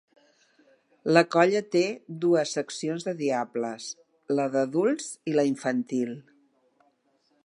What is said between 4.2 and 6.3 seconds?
la d'adults i la infantil.